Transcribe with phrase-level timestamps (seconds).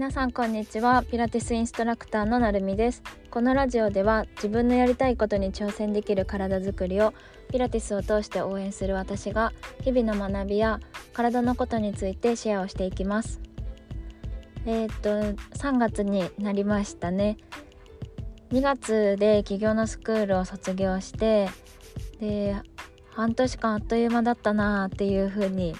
[0.00, 1.02] 皆さんこんにちは。
[1.02, 3.02] ピラティスインストラクターのなるみです。
[3.30, 7.12] このラジオでは自分のやりたいことに挑戦できる体づくりを
[7.52, 9.52] ピラティスを通して応援する私が
[9.82, 10.80] 日々の学びや
[11.12, 13.42] 体のことについてシェアをしていきます。
[14.64, 15.10] えー、っと
[15.58, 17.36] 3月になりましたね。
[18.52, 21.50] 2月で起業のスクールを卒業して
[22.20, 22.56] で
[23.10, 25.76] 半年間あっという間だったなっていう風に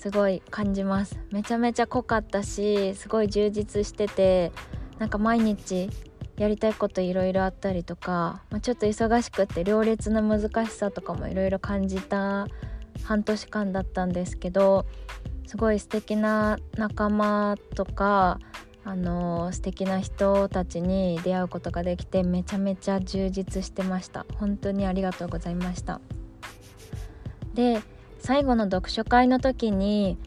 [0.00, 1.18] すごい感じます。
[1.30, 4.50] めちゃめちゃ濃かったしすごい充実してて
[4.98, 5.90] なんか毎日
[6.38, 12.46] やりたいこといろいろあったりとか、まあ、ちょっと忙しくって両立の難しさとかもいろいろ感じた
[13.04, 14.86] 半年間だったんですけど
[15.46, 18.38] すごい素敵な仲間とか
[18.84, 24.24] あの素敵な人たちに出会うことができてめちゃめちゃ充実してました。
[24.38, 26.00] 本当にありがとうございました。
[27.52, 27.82] で
[28.20, 30.18] 最後の読書会の時に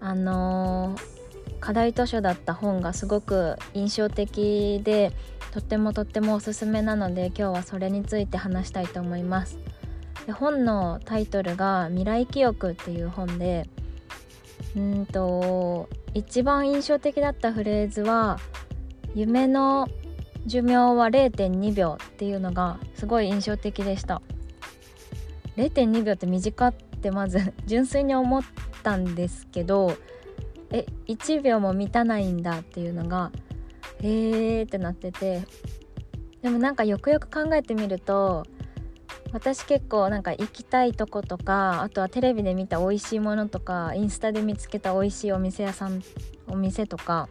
[0.00, 5.12] あのー、課題図書だった本がすごく印象的で
[5.50, 9.58] とってもとってもおすすめなので今日はそれについて話したいと思います。
[10.26, 13.66] で本のタイトルが「未来記憶」っていう本で
[14.76, 18.38] うんと一番印象的だったフレーズは
[19.14, 19.88] 「夢の
[20.44, 24.20] 寿命は0.2秒」っていうのがすごい印象的でした。
[25.56, 28.42] 0.2秒って短っってまず 純粋に思っ
[28.82, 29.96] たんですけど
[30.70, 33.30] え1秒も満たないんだっていうのが
[34.00, 35.42] えーってなってて
[36.42, 38.44] でもなんかよくよく考えてみると
[39.32, 46.02] 私結構なんか行きたいとことかあとはテレビで見た美味しいものとかインスタで見つけた美味しいお店屋さん
[46.46, 47.28] お店とか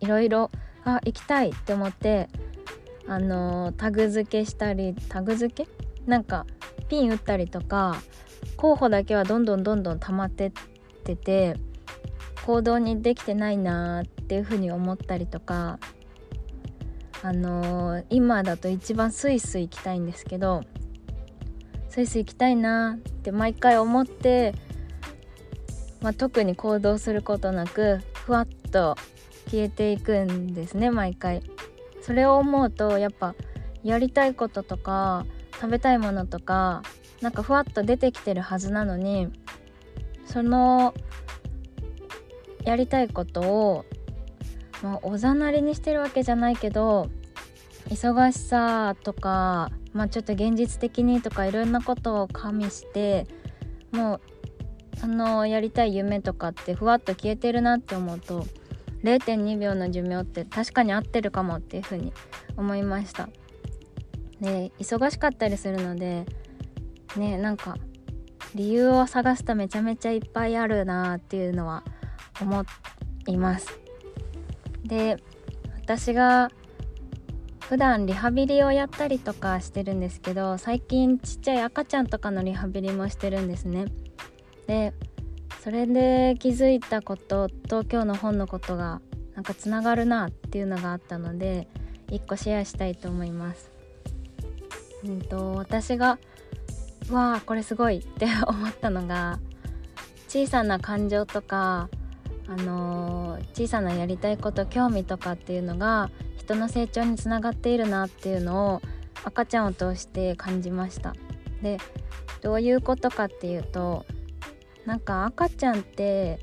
[0.00, 0.50] いろいろ
[0.84, 2.28] あ行きたいって思って
[3.08, 5.68] あのタグ付けしたりタグ付け？
[6.06, 6.46] なんか
[6.88, 7.96] ピン打ったりとか
[8.56, 10.52] 候補だけはどんどんどんどん溜まってっ
[11.04, 11.56] てて
[12.46, 15.78] 行動にできてないなっていうふうに思ったりとか
[17.22, 20.62] あのー、今だと一番スイスイ行きたいんですけど
[21.88, 24.54] スイスイ行きたいなって毎回思って、
[26.00, 28.96] まあ、特に行動することなくふわっと
[29.46, 31.42] 消えていくんですね毎回。
[32.00, 33.34] それを思うとやっぱ
[33.84, 35.24] やりたいこととか
[35.54, 36.82] 食べたいものとか
[37.22, 39.28] なんかふわっと出てきてるはずなのに
[40.26, 40.92] その
[42.64, 43.84] やりたいことを、
[44.82, 47.08] まあ、おざなりにしてるわけじゃないけど
[47.88, 53.26] 忙しさとか、まあ、ちょっと現実的にとかいろんなことを加味して
[53.92, 54.20] もう
[54.98, 58.46] そのやりたい夢とかってふわっと消えてるなって思うと
[59.02, 62.12] 0.2秒の寿命って確かに合ってるかもっていうふうに
[62.56, 63.28] 思いました。
[64.40, 66.24] で忙しかったりするので
[67.18, 67.76] ねなんか
[68.54, 71.84] 理由を探すとめちゃめちゃいっぱいあるなっていうのは
[72.40, 72.64] 思
[73.26, 73.78] います
[74.84, 75.16] で
[75.80, 76.50] 私が
[77.60, 83.86] 普段リハビリをやったりとかしてるんですけど最近ちっちゃい赤ちゃんとかのリハビリもしてるんですね
[84.66, 84.92] で
[85.62, 89.00] それで気づいたことと今日の本のことが
[89.34, 91.68] なんかつながるなっていうのがあったので
[92.08, 93.70] 1個シェアしたいと思います。
[95.04, 96.18] うんと私が
[97.10, 99.38] わあこれすごいって思ったのが
[100.28, 101.90] 小さな感情とか、
[102.46, 108.82] あのー、小さなやりたいこと興味とかっていうのが人の成長につながっているなっていうのを
[109.24, 111.14] 赤ちゃんを通して感じました。
[111.62, 111.78] で
[112.40, 114.04] どういうことかっていうと
[114.84, 116.40] なんか赤ちゃんって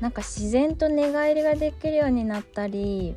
[0.00, 3.16] なんか自然と寝返りができるようになったり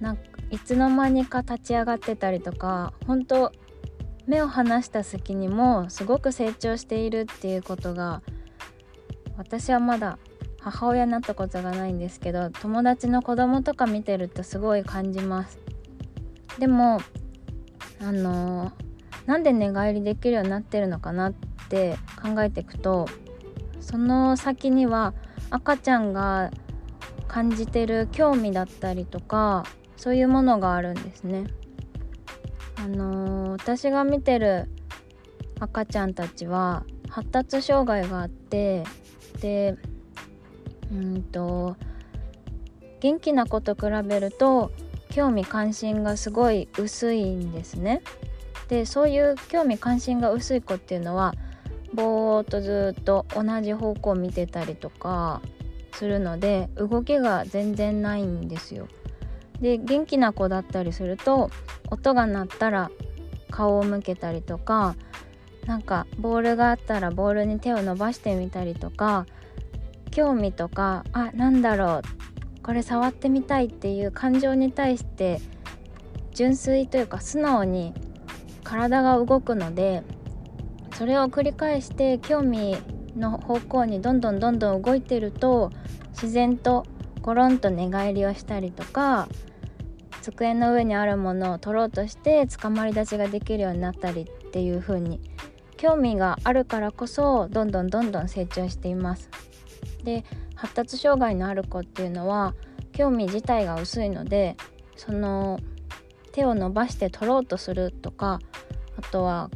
[0.00, 3.52] なんかいつの間にか立ち上がってたりとか本当
[4.26, 8.22] 目を離した隙にもすごく成長しているっていうことが
[9.36, 10.18] 私はまだ
[10.60, 15.58] 母親になったことがないんですけど友達の子供とか見てるとすごい感じます。
[16.58, 17.00] でも
[18.00, 18.72] あの、
[19.26, 21.34] なんで寝返りできるようになってるのかなっ
[21.68, 23.06] て考えていくと
[23.80, 25.14] その先には
[25.50, 26.50] 赤ちゃんが
[27.28, 29.64] 感じてる興味だったりとか
[29.96, 31.46] そういうものがあるんですね。
[32.82, 34.68] あのー、私が見てる
[35.60, 38.82] 赤ちゃんたちは発達障害があって
[39.40, 39.76] で
[40.90, 41.76] うんと
[42.98, 44.72] 元気な子と比べると
[45.10, 48.02] 興味関心がすごい薄いんですね。
[48.68, 51.34] でそういう興味関心が薄い子っていうのは
[51.94, 55.40] ぼーっとずっと同じ方向を見てたりとか
[55.92, 58.88] するので動きが全然ないんですよ。
[59.62, 61.50] で元気な子だったりすると
[61.90, 62.90] 音が鳴ったら
[63.50, 64.96] 顔を向けたりとか
[65.66, 69.26] なんかボールがあったらボールに手を伸ばしてみたりとか
[70.10, 75.40] 興味とかあなんだろうこれ触ってみたいっていう感情に対して
[76.32, 77.94] 純粋というか素直に
[78.64, 80.02] 体が動くので
[80.94, 82.76] それを繰り返して興味
[83.16, 85.70] の方向にどんどんどんどん動いてると
[86.10, 86.84] 自然と
[87.20, 89.28] ゴロンと寝返りをしたりとか
[90.22, 95.20] 机の上にあるものを取ろうとして捕まり立ちができるようになったりっていう風に
[95.76, 99.28] 興味があるからこそどんどんどんどん成長しています。
[100.04, 100.24] で
[100.54, 102.54] 発達障害のある子っていうのは
[102.92, 104.56] 興味自体が薄いので
[104.96, 105.58] その
[106.32, 108.38] 手を伸ばして取ろうとするとか
[108.96, 109.50] あとは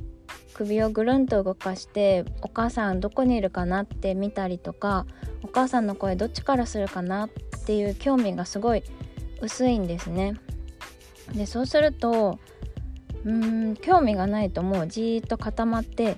[0.54, 5.06] 首をぐるんと動かしてお母さんどこにいるかなって見たりとか
[5.42, 7.30] お母さんの声どっちからするかなっ
[7.66, 8.82] ていう興味がすごい
[9.40, 10.34] 薄いんですね。
[11.34, 12.38] でそうすると
[13.24, 16.16] うん興味がないともうじーっと固まって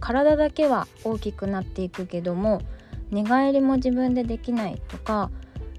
[0.00, 2.62] 体だけは大きくなっていくけども
[3.10, 5.30] 寝返りも自分でできないとか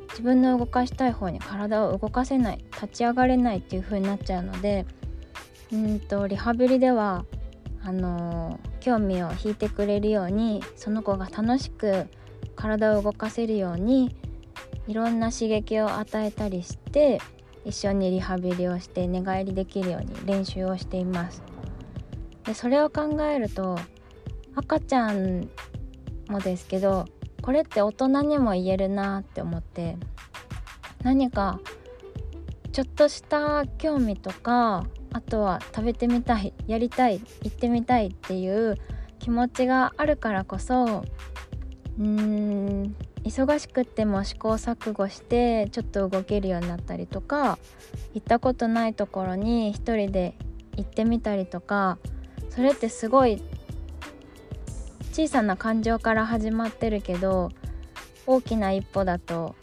[0.10, 4.86] 自分の動かしたい方に体を動かせない立ち上がれないっていう風になっちゃうので
[5.72, 7.26] うんとリハビリでは
[7.84, 12.06] あのー、興味を引いてくれるようにその子が楽しく
[12.56, 14.16] 体を動かせるように
[14.92, 17.22] いろんな刺激を与えたりして
[17.64, 21.42] 一緒にリハビリをして寝返りできるように練習をしています。
[22.44, 23.80] でそれを考えると
[24.54, 25.50] 赤ちゃん
[26.28, 27.06] もですけど
[27.42, 29.96] これって大人にも言えるなって思って
[31.04, 31.62] 何か
[32.74, 38.76] ちょっとした興味とかあとは食べてみたいやりたい行ってみたいっていう
[39.20, 47.60] 気持ちがあるからこそうーん忙しくても試行錯誤してちょっと動けるようになったりとか
[48.14, 50.36] 行ったことないところに一人で
[50.76, 51.98] 行ってみたりとか
[52.50, 53.42] それってすごい
[55.12, 57.50] 小さな感情から始まってるけど
[58.26, 59.56] 大きな一歩だと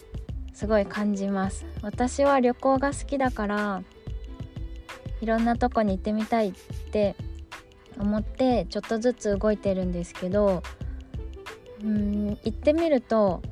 [0.52, 1.64] すごい感じます。
[1.82, 3.82] 私は旅行が好きだから
[5.20, 6.52] いろんなとこに行ってみたいっ
[6.90, 7.14] て
[7.98, 10.62] 思ってちょっとずつ動いてるんですけど
[11.82, 13.42] うん行ってみると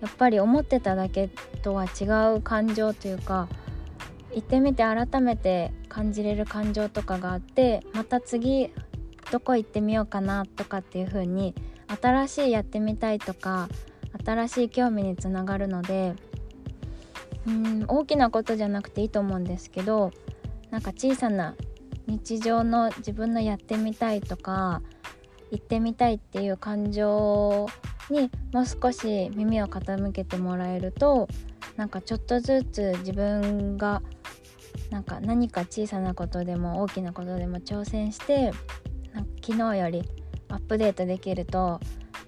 [0.00, 1.28] やっぱり思ってただけ
[1.62, 2.04] とは違
[2.36, 3.48] う感情というか
[4.34, 8.70] 行ってみて改めて感じれる感情とかがあってまた次
[9.30, 11.54] どこ行ってみようかなとかっていう風に
[12.00, 13.68] 新しいやってみたいとか
[14.24, 16.14] 新しい興味につながるので
[17.46, 20.10] うん大きなことじゃなくていいと思うんですけど
[20.70, 21.54] なんか小さな
[22.06, 24.82] 日常の自分のやってみたいとか
[25.50, 27.66] 行ってみたいっていう感情
[28.10, 31.28] にもう少し耳を傾けてもらえると
[31.76, 34.02] なんかちょっとずつ自分が
[34.90, 38.52] なんか何か小さなことでも大きなことでも挑戦して
[39.12, 40.08] なんか昨日より
[40.48, 41.80] アップデートできると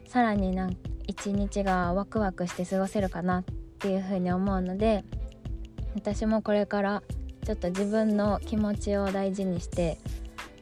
[0.09, 0.77] さらになん
[1.07, 3.45] 一日がワクワクして過ごせるかなっ
[3.79, 5.05] ていうふうに思うので
[5.95, 7.03] 私もこれから
[7.45, 9.99] ちょっと自分の気持ちを大事にして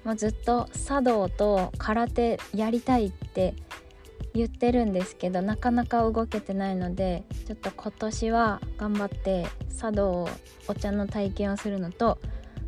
[0.05, 3.55] もうずっと茶道と空手やりたいって
[4.35, 9.47] 言ってるんですけどなかなか動けてないのでちょっと今年は頑張って
[9.79, 10.29] 茶道
[10.69, 12.19] お茶の体験をするのと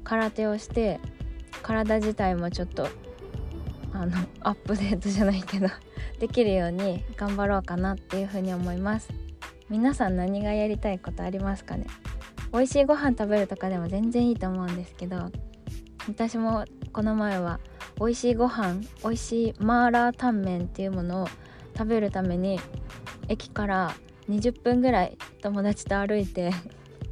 [0.04, 1.00] 空手をして
[1.62, 2.88] 体自体もちょっと
[3.92, 5.68] あのアップデートじゃないけど
[6.20, 9.08] できるように頑張ろうかなっていうふうに思います。
[9.68, 11.86] 皆さん何がやりたいことありますかね？
[12.52, 15.30] 美味しいご飯食べるとかでも全然いいと思うんですけど
[16.08, 17.58] 私もこの前は
[17.98, 21.28] 美味しいご飯美味しいマーラータンメンっていうものを
[21.76, 22.60] 食べるために
[23.28, 23.94] 駅から
[24.28, 26.50] 20分ぐらい友達と歩いて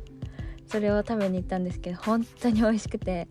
[0.67, 3.29] それを食べに行ったんですけど本当に美味しくて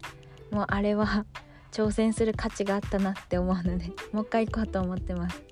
[0.52, 1.26] もうあれは
[1.72, 5.44] 挑戦する価値があったなって思うので もう一回行こうと思ってます。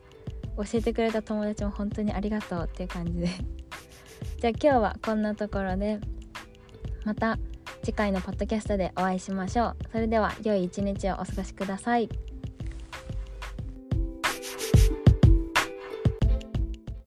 [0.58, 3.28] 教えてくれた友達も本当にありがとうっていう感じで。
[4.40, 6.00] じゃあ今日はこんなところで
[7.06, 7.40] また
[7.84, 9.76] 次回のポッドキャストでお会いしましょう。
[9.92, 12.31] それでは良い一日をお過ごしください。